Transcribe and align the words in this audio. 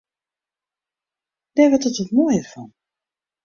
Dêr 1.55 1.69
wurdt 1.71 1.87
it 1.89 1.97
wat 1.99 2.11
moaier 2.15 2.45
fan. 2.51 2.69